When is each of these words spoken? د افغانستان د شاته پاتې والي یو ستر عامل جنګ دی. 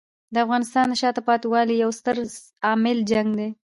د 0.33 0.35
افغانستان 0.45 0.85
د 0.89 0.93
شاته 1.01 1.21
پاتې 1.27 1.45
والي 1.53 1.75
یو 1.83 1.91
ستر 1.99 2.15
عامل 2.67 2.97
جنګ 3.11 3.29
دی. 3.39 3.49